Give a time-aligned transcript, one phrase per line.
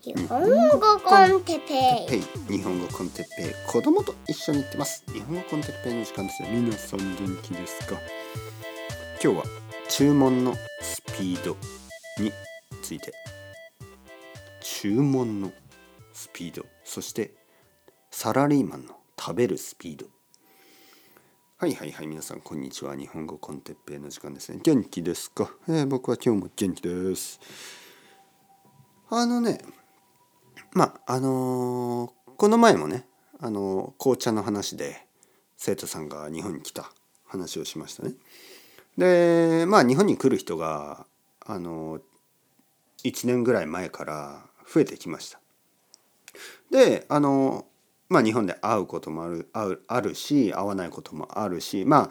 [0.00, 0.40] 日本
[0.78, 2.56] 語 con テッペイ。
[2.58, 3.54] 日本語 con テッペイ。
[3.66, 5.02] 子供と一緒に行ってます。
[5.12, 6.42] 日本語 con テッペイの時間です。
[6.44, 7.96] よ皆さん元気ですか
[9.20, 9.44] 今日は
[9.88, 11.56] 注文のスピード
[12.22, 12.30] に
[12.80, 13.12] ついて。
[14.62, 15.50] 注文の
[16.12, 16.64] スピード。
[16.84, 17.34] そして
[18.12, 20.06] サラリーマンの食べるスピード。
[21.56, 22.06] はいはいはい。
[22.06, 22.94] 皆さんこんにちは。
[22.94, 24.60] 日本語 con テッペイの時間ですね。
[24.62, 27.40] 元気ですか、えー僕は今日も元気です。
[29.10, 29.58] あのね
[30.72, 33.04] まああのーこの前もね、
[33.40, 35.06] あのー紅茶の話で
[35.56, 36.92] 生徒さんが日本に来た
[37.26, 38.12] 話をしましたね。
[38.96, 41.06] でまあ日本に来る人が、
[41.46, 42.02] あのー
[43.04, 45.40] 1年ぐらい前から増えてきました。
[46.70, 47.64] であの
[48.08, 52.10] まあ日本で会うこともある会うあるし会わないこともあるしま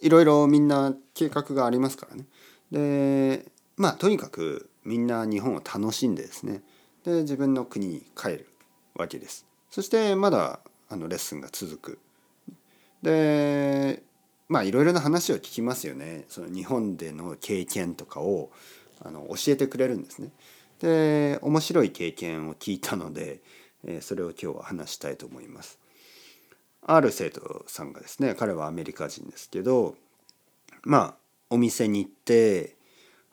[0.00, 2.26] いろいろみんな計画がありますからね。
[2.70, 6.62] でまあとにかくみんな日本を楽しんでですね
[7.06, 8.48] で自分の国に帰る
[8.94, 9.46] わけです。
[9.70, 11.98] そしてまだあのレッスンが続く。
[13.02, 14.02] で
[14.48, 16.24] まあいろいろな話を聞きますよね。
[16.28, 18.50] その日本での経験とかを
[19.00, 20.30] あの教えてくれるんですね。
[20.80, 23.40] で面白い経験を聞いたので、
[23.84, 25.78] えーそれを今日は話したいと思います。
[26.82, 29.94] ある生徒さんがですね彼はアメリカ人ですけど
[30.82, 31.14] まあ
[31.50, 32.76] お店に行って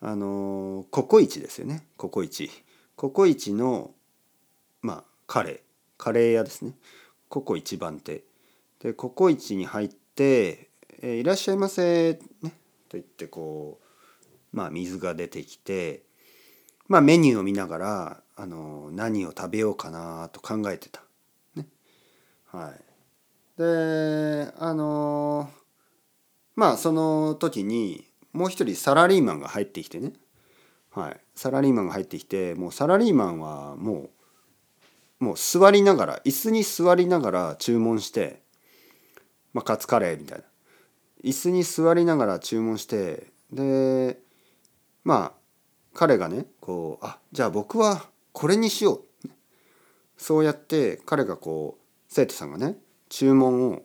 [0.00, 2.50] あのココイチですよねココイチ
[3.02, 3.90] ココイチの
[4.80, 5.60] まあカレー
[5.98, 6.76] カレー屋ですね。
[7.28, 8.22] ココ一番手。
[8.78, 10.68] でココイチに入って
[11.02, 12.50] 「えーいらっしゃいませ」ね。
[12.88, 16.04] と言ってこうまあ水が出てきて
[16.86, 21.02] まあメニューを見ながらあの何を食べようかなと考えてた。
[21.56, 21.66] ね、
[22.52, 23.60] はい。
[23.60, 25.50] であの
[26.54, 30.12] まあその時にもう一人サラリーマンが入ってきてね、
[30.92, 34.10] はい、サラリーマンが入ってきてもうサラリーマンはも
[35.20, 38.42] うもう座りながら椅子に座りながら注文して、
[39.52, 40.44] まあ、カツカレーみたいな。
[41.24, 44.18] 椅子に座りながら注文してで
[45.04, 45.32] まあ
[45.94, 48.02] 彼がねこうあじゃあ僕は
[48.32, 49.28] これにしよう。
[50.16, 52.76] そうやって彼がこう生徒さんがね
[53.08, 53.82] 注文を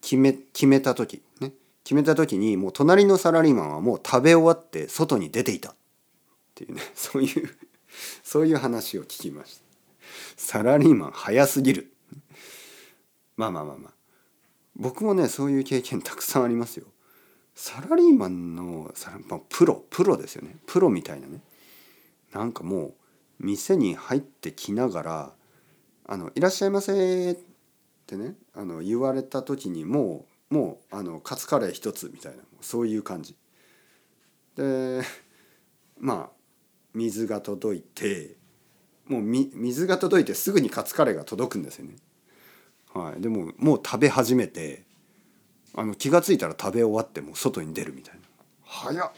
[0.00, 1.52] 決め決めた時ね。
[1.84, 5.74] 決めた時にもう隣のサラリーマンはもう食べ終わって外に出ていた。
[6.62, 7.56] っていうね そういう
[8.22, 9.64] そういう話を聞きました。
[10.36, 11.92] サラリーマン早すぎる。
[13.36, 13.92] まあまあまあまあ。
[14.76, 16.86] 僕もねそういう経験たくさんありますよ。
[17.54, 20.56] サラリーマンのサラまあプロプロですよね。
[20.66, 21.42] プロみたいなね。
[22.32, 22.94] なんかもう
[23.40, 25.34] 店に入ってきながら
[26.06, 27.36] 「あのいらっしゃいませ」っ
[28.06, 33.36] てねあの言われた時にもうもうあのカツカレー一つみたいなそういう感じ。
[34.54, 35.02] で
[35.98, 36.39] まあ
[36.94, 38.36] 水が届いて
[39.06, 41.96] もうみ水が届いてすぐにカツカレーが届くんですよね。
[42.94, 44.84] はい、でももう食べ始めて
[45.74, 48.20] あの気が付いたら食べ終わってもう外に出るみたいな。
[48.64, 49.12] 早っ、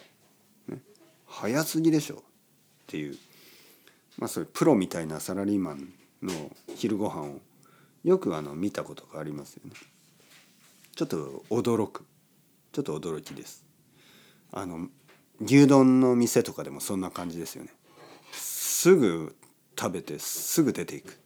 [0.68, 0.78] ね、
[1.26, 2.16] 早すぎでしょ。
[2.16, 2.18] っ
[2.86, 3.16] ていう。
[4.18, 6.32] まあそういうプロみたいなサラリーマンの
[6.74, 7.40] 昼ご飯を
[8.04, 9.72] よくあの見たことがありますよね。
[10.94, 12.04] ちょっと驚く。
[12.72, 13.64] ちょっと驚きです。
[14.52, 14.88] あの
[15.40, 17.70] 牛丼の店とかでもそんな感じですよね。
[18.32, 19.36] すぐ
[19.78, 21.18] 食べてすぐ出ていく。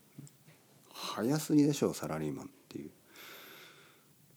[0.93, 2.91] 早すぎでしょうサラリーマンっていう。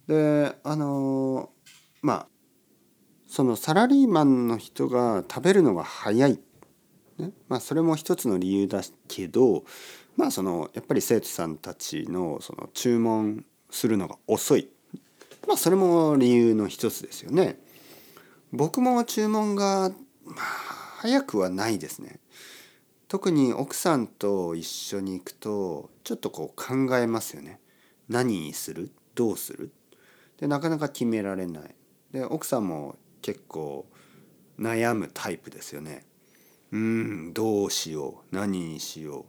[0.08, 1.52] であの
[2.02, 2.28] まあ
[3.28, 6.40] そのサラリーマンの人が食べるのが早い、
[7.20, 7.32] ね。
[7.48, 9.66] まあ、それも一つの理由だけど
[10.18, 14.70] まあそのやっぱり生徒さんたちのその注文するのが遅い。
[15.48, 17.60] まあそれも理由の一つですよね。
[18.52, 19.90] 僕も注文が
[20.24, 20.46] まあ
[21.00, 22.20] 早くはないですね。
[23.08, 27.60] 特に奥さんと一緒に行くとちょっとこう考えますよね。
[28.08, 28.92] 何にする？
[29.16, 29.72] どうする？
[30.40, 31.76] でなかなか決められない。
[32.12, 33.86] で奥さんも結構
[34.60, 36.06] 悩むタイプですよね。
[36.72, 38.36] うんどうしよう？
[38.36, 39.26] 何にしよう？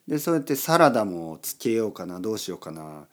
[0.07, 2.21] でそうやってサラダもつけようかな。
[2.21, 3.07] どうしようかな。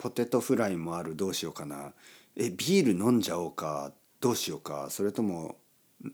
[0.00, 1.92] ポテトフライもあるどうしようかな。
[2.34, 4.86] えビール飲んじゃおうかどうしようか。
[4.88, 5.56] それとも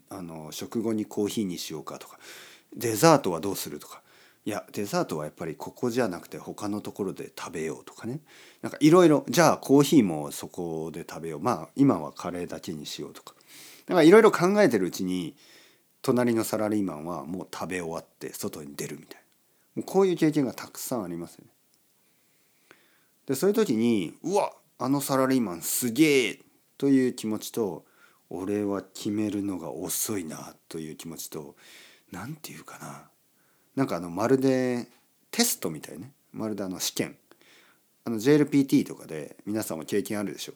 [0.08, 2.18] あの食後にコーヒーにしようかとか。
[2.76, 4.02] デザートはどうするとか。
[4.44, 8.18] いやデザートはやっぱりここじゃなくて他のところで食べようとかね。
[8.60, 11.40] なんかいろいろじゃあコーヒーもそこで食べよう。
[11.40, 13.34] まあ今はカレーだけにしようとか。
[13.86, 15.36] なんかいろいろ考えてるうちに
[16.02, 19.22] 隣のサラリーマンはもう食べ終わって外に出るみたい
[19.76, 19.82] な。
[19.84, 21.50] こういう経験がたくさんありますよね。
[23.26, 24.52] でそういう時にうわ。
[24.78, 26.40] あのサラリーマンすげえ
[26.76, 27.86] という気持ちと
[28.28, 31.56] 俺は決めるのが遅いなという気持ちと
[32.12, 33.08] 何て言うかな。
[33.74, 34.86] なんかあのまるで
[35.30, 36.12] テストみたいね。
[36.32, 37.16] まるであの試験。
[38.04, 40.52] あの JLPT とかで皆さんも経験あるでしょ。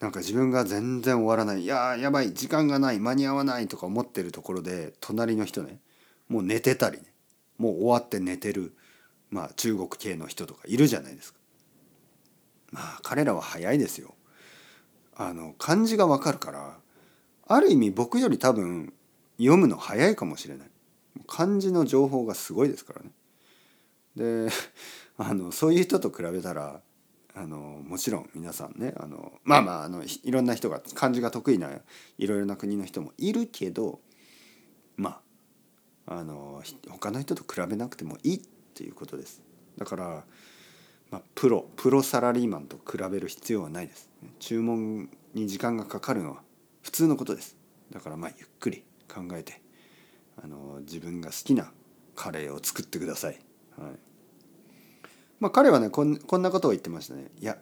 [0.00, 1.62] なんか自分が全然終わらない。
[1.62, 2.32] いややばい。
[2.32, 3.00] 時間がない。
[3.00, 5.80] 間に合わないとか思ってるところで隣の人ね
[6.28, 7.04] もう寝てたりね。
[7.58, 8.76] もう終わって寝てる
[9.30, 11.38] まあ中国系の人とかいるじゃないですか。
[12.70, 14.14] まあ彼らは早いですよ。
[15.14, 16.78] あの漢字がわかるから
[17.46, 18.92] ある意味僕より多分
[19.38, 20.68] 読むの早いかもしれない。
[21.26, 23.10] 漢字の情報がすごいですからね。
[24.16, 24.48] で
[25.16, 26.82] あのそういう人と比べたら
[27.34, 31.70] あのもちろん皆さんねあのまあまああのいろんな人が漢字が得意な
[32.18, 34.00] いろいろな国の人もいるけど
[34.96, 35.20] ま
[36.06, 38.40] ああの他の人と比べなくてもいいっ
[38.78, 39.42] ていうことです。
[39.76, 40.24] だから
[41.10, 44.10] まあ、プロプロサラリーマンと比べる必要はないです。
[44.38, 46.42] 注文に時間がかかるのは
[46.82, 47.56] 普通のことです。
[47.90, 49.62] だからまあゆっくり考えて
[50.42, 51.72] あの自分が好きな
[52.14, 53.38] カレーを作ってください、
[53.78, 53.90] はい。
[55.40, 57.30] まあ、彼はねこんこんなことを言ってましたね。
[57.40, 57.56] いや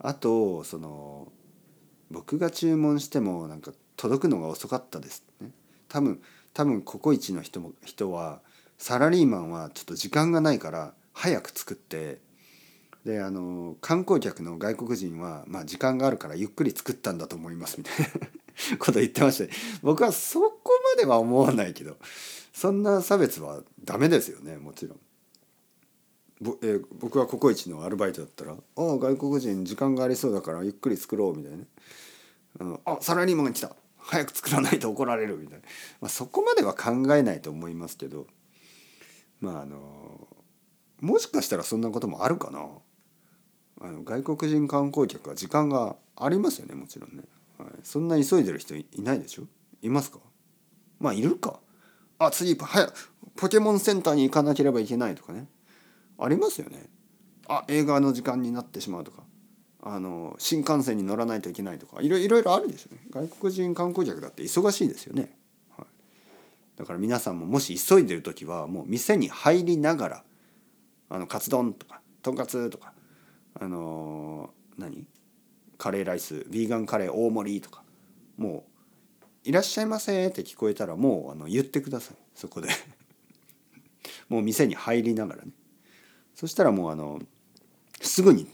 [0.00, 1.30] あとその
[2.10, 5.24] 僕が注文してもなんか届くのが遅かったです。
[5.42, 5.50] ね。
[5.88, 6.22] 多分
[6.54, 8.40] 多分ココイチの人も人は
[8.78, 12.20] サラリーマンはちょっと時間がないから早く作って
[13.04, 18.06] であの観光客の外国人は、まあ、時間があるからゆっくり作ったんだと思いますみたい
[18.70, 19.52] な こと言ってました
[19.82, 21.96] 僕はそこまでは思わないけど
[22.52, 25.00] そんな差別はダメですよねもちろん。
[26.40, 31.58] ぼえー、僕はココイチのアルバイトだったら「ああ外国人時間がありそうだからゆっくり作ろう」みたいな。
[31.58, 31.66] ね
[32.60, 33.74] 「あのあサラリーマンが来た。
[33.96, 35.64] 早く作らないと怒られる」みたいな、
[36.00, 38.26] まあ、そこまでは考えないと思いますけど。
[39.40, 40.26] まああの
[41.00, 42.66] もしかしたらそんなこともあるかな。
[43.80, 47.22] あの外国人観光客は時間がありますよねもちろんね、
[47.58, 49.44] はい、そんな急いでる人いないでしょ？
[49.82, 50.18] いますか？
[50.98, 51.60] まあいるか。
[52.18, 52.92] あ次早
[53.36, 55.46] ポケモンセンターに行かなければいけないとかね。
[56.18, 56.88] ありますよね。
[57.46, 59.22] あ映画の時間になってしまうとか。
[59.80, 62.02] あの新幹線に乗らないといけないとか。
[62.02, 63.02] いろいろあるでしょうね。
[63.10, 65.37] 外国人観光客だって忙しいですよね、
[66.78, 70.24] だから皆さんももし急いでる時はもう店に入りながら
[71.10, 72.92] あのカツ丼とかとんかつとか
[73.58, 75.06] あの何？
[75.76, 77.82] カレーライスヴィーガンカレー大盛りとか
[78.36, 78.64] も
[79.44, 82.16] う「いらっしゃいませ」って聞こえたらもうあの言ってください。
[82.34, 82.68] そこで。
[84.28, 85.50] もう店に入りながらね。
[86.36, 87.20] そしたらもうあの
[88.00, 88.46] すぐに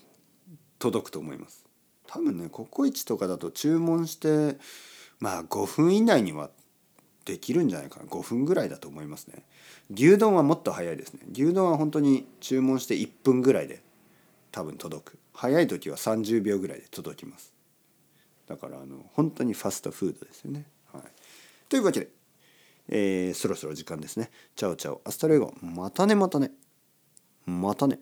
[0.78, 1.66] 届くと思います。
[2.06, 4.58] 多分ねココイチとかだと注文して
[5.20, 6.50] まあ5分以内には
[7.24, 8.06] できるんじゃないかな。
[8.06, 9.42] 5分ぐらいだと思いますね。
[9.90, 11.20] 牛丼はもっと早いですね。
[11.32, 13.82] 牛丼は本当に注文して1分ぐらいで
[14.52, 15.18] 多分届く。
[15.32, 17.52] 早い時は30秒ぐらいで届きます。
[18.46, 21.02] だからあの本当にファストフードですよね、はい、
[21.68, 22.08] というわけで、
[22.88, 24.30] えー、そろそろ時間ですね。
[24.54, 25.54] Chao chao。Hasta luego。
[25.62, 26.50] またねまたね。
[27.46, 27.98] またね。